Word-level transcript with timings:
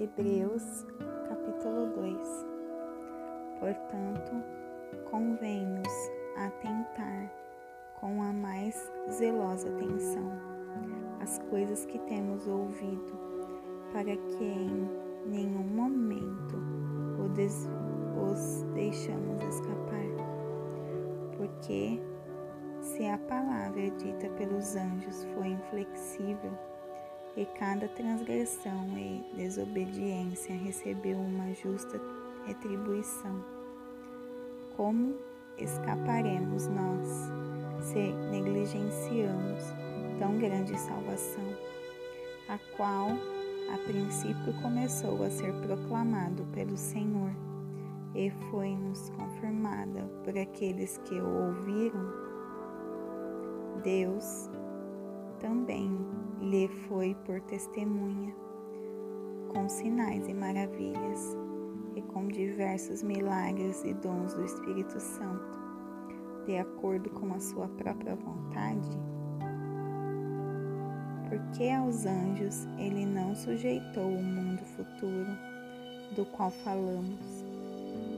Hebreus 0.00 0.86
capítulo 1.28 1.88
2 1.94 2.46
Portanto, 3.58 4.32
convém-nos 5.10 5.92
atentar 6.36 7.30
com 8.00 8.22
a 8.22 8.32
mais 8.32 8.90
zelosa 9.10 9.68
atenção 9.68 10.32
as 11.20 11.38
coisas 11.50 11.84
que 11.84 11.98
temos 11.98 12.48
ouvido, 12.48 13.12
para 13.92 14.16
que 14.16 14.42
em 14.42 14.88
nenhum 15.26 15.64
momento 15.64 16.56
os 18.26 18.62
deixamos 18.72 19.42
escapar. 19.42 20.06
Porque 21.36 22.00
se 22.80 23.06
a 23.06 23.18
palavra 23.18 23.90
dita 23.90 24.30
pelos 24.30 24.76
anjos 24.76 25.26
foi 25.34 25.48
inflexível, 25.48 26.58
e 27.36 27.44
cada 27.58 27.88
transgressão 27.88 28.88
e 28.96 29.24
desobediência 29.34 30.54
recebeu 30.54 31.18
uma 31.18 31.52
justa 31.54 32.00
retribuição. 32.46 33.44
Como 34.76 35.14
escaparemos 35.58 36.66
nós 36.68 37.08
se 37.80 38.12
negligenciamos 38.30 39.62
tão 40.18 40.38
grande 40.38 40.78
salvação, 40.78 41.44
a 42.48 42.58
qual 42.76 43.08
a 43.72 43.78
princípio 43.86 44.52
começou 44.60 45.22
a 45.22 45.30
ser 45.30 45.52
proclamado 45.60 46.44
pelo 46.52 46.76
Senhor 46.76 47.30
e 48.14 48.30
foi-nos 48.50 49.10
confirmada 49.10 50.02
por 50.24 50.36
aqueles 50.36 50.98
que 51.04 51.14
o 51.14 51.46
ouviram? 51.46 52.30
Deus 53.82 54.50
também 55.40 55.90
lhe 56.40 56.68
foi 56.86 57.14
por 57.26 57.40
testemunha, 57.42 58.34
com 59.48 59.68
sinais 59.68 60.28
e 60.28 60.34
maravilhas, 60.34 61.36
e 61.96 62.02
com 62.02 62.28
diversos 62.28 63.02
milagres 63.02 63.82
e 63.84 63.92
dons 63.94 64.34
do 64.34 64.44
Espírito 64.44 65.00
Santo, 65.00 65.58
de 66.46 66.56
acordo 66.56 67.10
com 67.10 67.34
a 67.34 67.40
sua 67.40 67.68
própria 67.68 68.14
vontade? 68.14 68.98
Porque 71.28 71.70
aos 71.70 72.06
anjos 72.06 72.66
ele 72.78 73.06
não 73.06 73.34
sujeitou 73.34 74.08
o 74.08 74.22
mundo 74.22 74.64
futuro, 74.64 75.30
do 76.14 76.24
qual 76.26 76.50
falamos, 76.50 77.44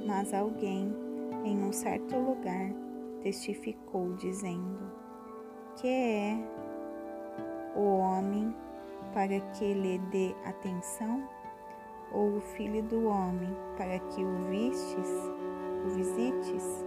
mas 0.07 0.33
alguém 0.33 0.95
em 1.45 1.59
um 1.59 1.73
certo 1.73 2.17
lugar 2.17 2.71
testificou, 3.23 4.15
dizendo: 4.15 4.79
Que 5.77 5.89
é 5.89 6.72
o 7.75 7.99
homem 7.99 8.55
para 9.13 9.41
que 9.41 9.73
lhe 9.73 9.99
dê 9.99 10.35
atenção? 10.45 11.23
Ou 12.13 12.37
o 12.37 12.41
filho 12.41 12.83
do 12.83 13.07
homem 13.07 13.57
para 13.77 13.99
que 13.99 14.23
o 14.23 14.45
vistes, 14.51 15.09
o 15.87 15.91
visites? 15.91 16.85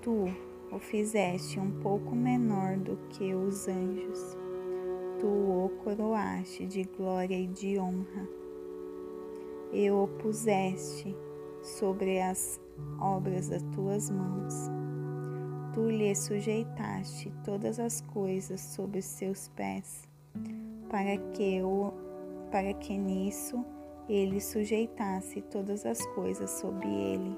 Tu 0.00 0.28
o 0.72 0.78
fizeste 0.78 1.60
um 1.60 1.70
pouco 1.80 2.16
menor 2.16 2.76
do 2.78 2.96
que 3.10 3.34
os 3.34 3.68
anjos. 3.68 4.36
Tu 5.20 5.26
o 5.26 5.70
coroaste 5.84 6.66
de 6.66 6.84
glória 6.84 7.38
e 7.38 7.46
de 7.46 7.78
honra, 7.78 8.28
e 9.72 9.90
o 9.90 10.08
puseste 10.20 11.14
sobre 11.62 12.20
as 12.20 12.58
obras 12.98 13.48
das 13.48 13.62
tuas 13.74 14.10
mãos 14.10 14.81
tu 15.72 15.88
lhe 15.88 16.14
sujeitaste 16.14 17.32
todas 17.44 17.78
as 17.78 18.00
coisas 18.00 18.60
sob 18.60 18.98
os 18.98 19.04
seus 19.04 19.48
pés, 19.48 20.08
para 20.88 21.16
que 21.32 21.62
o 21.62 21.92
para 22.50 22.74
que 22.74 22.98
nisso 22.98 23.64
ele 24.06 24.38
sujeitasse 24.38 25.40
todas 25.40 25.86
as 25.86 26.04
coisas 26.08 26.50
sob 26.50 26.86
ele, 26.86 27.34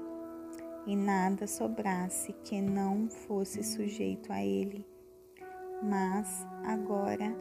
e 0.85 0.95
nada 0.95 1.47
sobrasse 1.47 2.33
que 2.43 2.61
não 2.61 3.09
fosse 3.09 3.63
sujeito 3.63 4.33
a 4.33 4.43
ele. 4.43 4.85
Mas 5.81 6.45
agora 6.65 7.33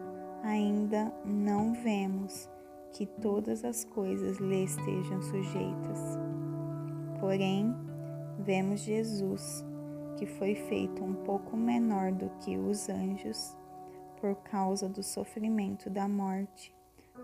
ainda 0.44 1.12
não 1.24 1.72
vemos 1.72 2.48
que 2.92 3.06
todas 3.06 3.64
as 3.64 3.84
coisas 3.84 4.38
lhe 4.38 4.62
estejam 4.62 5.20
sujeitas. 5.20 6.16
Porém, 7.18 7.74
vemos 8.38 8.80
Jesus 8.80 9.64
que 10.16 10.26
foi 10.26 10.54
feito 10.54 11.02
um 11.02 11.14
pouco 11.14 11.56
menor 11.56 12.12
do 12.12 12.30
que 12.40 12.56
os 12.56 12.88
anjos, 12.88 13.56
por 14.20 14.36
causa 14.36 14.88
do 14.88 15.02
sofrimento 15.02 15.90
da 15.90 16.08
morte, 16.08 16.74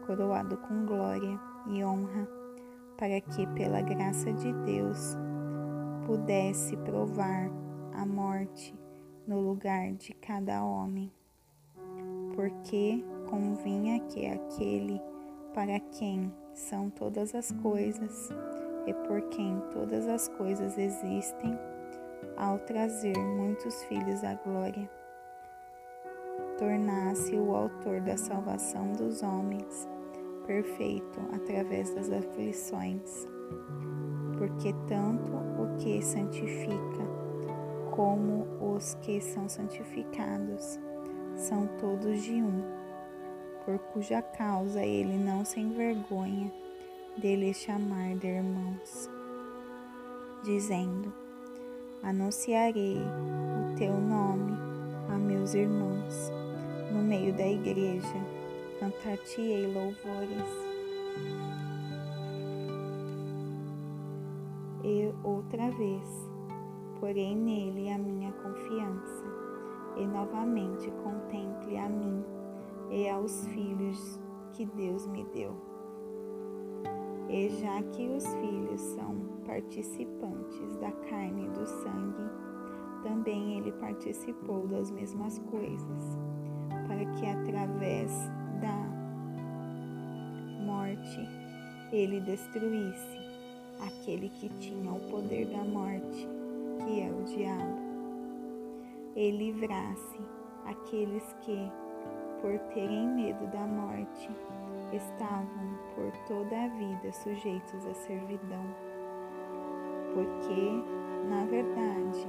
coroado 0.06 0.56
com 0.58 0.84
glória 0.86 1.38
e 1.68 1.84
honra, 1.84 2.28
para 2.96 3.20
que, 3.20 3.46
pela 3.54 3.80
graça 3.80 4.32
de 4.32 4.52
Deus, 4.64 5.16
pudesse 6.06 6.76
provar 6.78 7.50
a 7.94 8.04
morte 8.04 8.74
no 9.26 9.40
lugar 9.40 9.92
de 9.92 10.12
cada 10.14 10.64
homem. 10.64 11.12
Porque 12.34 13.04
convinha 13.28 14.00
que 14.00 14.26
aquele 14.26 15.00
para 15.54 15.80
quem 15.80 16.32
são 16.54 16.90
todas 16.90 17.34
as 17.34 17.50
coisas 17.52 18.30
e 18.86 18.94
por 19.06 19.22
quem 19.30 19.60
todas 19.72 20.06
as 20.06 20.28
coisas 20.28 20.78
existem, 20.78 21.58
ao 22.36 22.58
trazer 22.58 23.16
muitos 23.16 23.82
filhos 23.84 24.22
à 24.24 24.34
glória, 24.34 24.88
tornasse 26.58 27.34
o 27.36 27.54
autor 27.54 28.00
da 28.00 28.16
salvação 28.16 28.92
dos 28.92 29.22
homens 29.22 29.88
perfeito 30.46 31.20
através 31.32 31.94
das 31.94 32.10
aflições, 32.10 33.26
porque 34.36 34.74
tanto 34.88 35.32
o 35.32 35.76
que 35.78 36.02
santifica 36.02 37.04
como 37.90 38.46
os 38.74 38.94
que 38.94 39.20
são 39.20 39.48
santificados 39.48 40.78
são 41.36 41.66
todos 41.78 42.22
de 42.22 42.34
um, 42.34 42.62
por 43.64 43.78
cuja 43.92 44.20
causa 44.22 44.82
ele 44.82 45.16
não 45.16 45.44
se 45.44 45.60
envergonha 45.60 46.52
dele 47.16 47.52
chamar 47.52 48.16
de 48.16 48.26
irmãos, 48.26 49.08
dizendo: 50.42 51.12
anunciarei 52.02 52.96
o 52.96 53.76
teu 53.76 53.92
nome 53.92 54.56
a 55.08 55.18
meus 55.18 55.52
irmãos 55.52 56.32
no 56.90 57.02
meio 57.02 57.32
da 57.34 57.46
igreja, 57.46 58.16
cantar-te-ei 58.78 59.66
louvores. 59.66 60.50
E 64.82 65.12
outra 65.22 65.70
vez, 65.72 66.30
porei 66.98 67.34
nele 67.36 67.90
a 67.90 67.98
minha 67.98 68.32
confiança, 68.32 69.24
e 69.96 70.06
novamente 70.06 70.90
contemple 71.02 71.76
a 71.76 71.88
mim 71.88 72.24
e 72.90 73.08
aos 73.08 73.46
filhos 73.48 74.18
que 74.52 74.64
Deus 74.64 75.06
me 75.06 75.24
deu. 75.34 75.54
E 77.32 77.48
já 77.60 77.80
que 77.92 78.08
os 78.08 78.26
filhos 78.34 78.80
são 78.80 79.14
participantes 79.46 80.76
da 80.80 80.90
carne 81.08 81.46
e 81.46 81.50
do 81.50 81.64
sangue, 81.64 82.28
também 83.04 83.56
ele 83.56 83.70
participou 83.72 84.66
das 84.66 84.90
mesmas 84.90 85.38
coisas, 85.50 86.18
para 86.88 87.04
que 87.14 87.26
através 87.26 88.10
da 88.60 88.76
morte 90.64 91.20
ele 91.92 92.20
destruísse 92.20 93.18
aquele 93.86 94.28
que 94.30 94.48
tinha 94.58 94.92
o 94.92 95.00
poder 95.08 95.46
da 95.46 95.62
morte, 95.64 96.28
que 96.84 97.00
é 97.00 97.12
o 97.12 97.22
diabo, 97.22 97.78
e 99.14 99.30
livrasse 99.30 100.18
aqueles 100.66 101.32
que, 101.42 101.70
por 102.40 102.58
terem 102.74 103.06
medo 103.06 103.46
da 103.52 103.66
morte, 103.66 104.28
estavam 104.92 105.69
por 106.00 106.16
toda 106.26 106.64
a 106.64 106.68
vida 106.68 107.12
sujeitos 107.12 107.84
à 107.84 107.92
servidão, 107.92 108.64
porque, 110.14 111.28
na 111.28 111.44
verdade, 111.44 112.26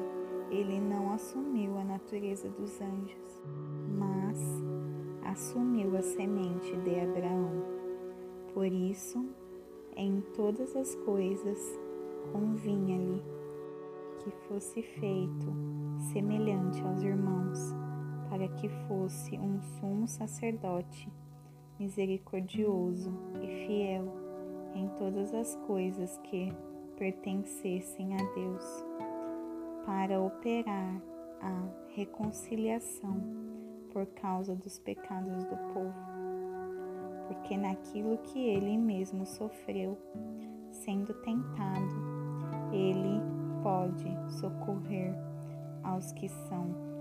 ele 0.50 0.78
não 0.82 1.14
assumiu 1.14 1.78
a 1.78 1.84
natureza 1.86 2.50
dos 2.50 2.82
anjos, 2.82 3.42
mas 3.98 4.38
assumiu 5.24 5.96
a 5.96 6.02
semente 6.02 6.76
de 6.80 7.00
Abraão. 7.00 7.64
Por 8.54 8.66
isso, 8.66 9.26
em 9.96 10.20
todas 10.36 10.76
as 10.76 10.94
coisas, 10.96 11.80
convinha-lhe 12.34 13.24
que 14.20 14.32
fosse 14.50 14.82
feito 14.82 15.54
semelhante 16.12 16.82
aos 16.84 17.02
irmãos, 17.02 17.74
para 18.30 18.50
que 18.50 18.68
fosse 18.88 19.38
um 19.38 19.62
sumo 19.62 20.08
sacerdote 20.10 21.10
misericordioso 21.81 23.12
e 23.42 23.66
fiel 23.66 24.06
em 24.75 24.88
todas 25.00 25.33
as 25.33 25.56
coisas 25.68 26.16
que 26.25 26.54
pertencessem 26.95 28.13
a 28.13 28.18
Deus, 28.36 28.86
para 29.83 30.22
operar 30.22 31.01
a 31.42 31.68
reconciliação 31.95 33.19
por 33.92 34.06
causa 34.06 34.56
dos 34.56 34.78
pecados 34.78 35.44
do 35.45 35.57
povo. 35.74 36.12
porque 37.28 37.57
naquilo 37.57 38.18
que 38.18 38.39
ele 38.39 38.77
mesmo 38.77 39.25
sofreu, 39.25 39.98
sendo 40.69 41.13
tentado, 41.22 41.95
ele 42.74 43.22
pode 43.63 44.06
socorrer 44.39 45.16
aos 45.81 46.12
que 46.12 46.27
são 46.27 46.92